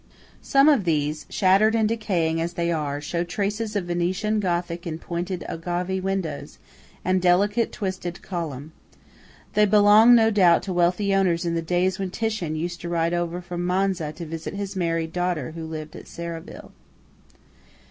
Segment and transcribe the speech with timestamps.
[0.41, 4.97] Some of these, shattered and decaying as they are, show traces of Venetian Gothic in
[4.97, 6.43] pointed ogive window
[7.05, 8.71] and delicate twisted column.
[9.53, 13.13] They belonged, no doubt, to wealthy owners in the days when Titian used to ride
[13.13, 16.71] over from Manza to visit his married daughter who lived at Serravalle.